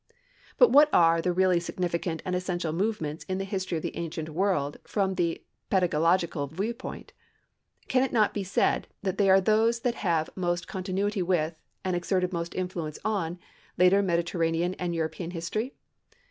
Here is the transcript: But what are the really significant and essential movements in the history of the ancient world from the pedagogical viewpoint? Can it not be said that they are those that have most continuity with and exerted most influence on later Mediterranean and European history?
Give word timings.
But 0.57 0.71
what 0.71 0.89
are 0.91 1.21
the 1.21 1.31
really 1.31 1.59
significant 1.59 2.23
and 2.25 2.35
essential 2.35 2.73
movements 2.73 3.23
in 3.25 3.37
the 3.37 3.43
history 3.43 3.77
of 3.77 3.83
the 3.83 3.95
ancient 3.95 4.29
world 4.29 4.77
from 4.83 5.13
the 5.13 5.43
pedagogical 5.69 6.47
viewpoint? 6.47 7.13
Can 7.87 8.01
it 8.01 8.11
not 8.11 8.33
be 8.33 8.43
said 8.43 8.87
that 9.03 9.19
they 9.19 9.29
are 9.29 9.39
those 9.39 9.81
that 9.81 9.93
have 10.01 10.31
most 10.35 10.67
continuity 10.67 11.21
with 11.21 11.53
and 11.85 11.95
exerted 11.95 12.33
most 12.33 12.55
influence 12.55 12.97
on 13.05 13.37
later 13.77 14.01
Mediterranean 14.01 14.73
and 14.79 14.95
European 14.95 15.29
history? 15.29 15.75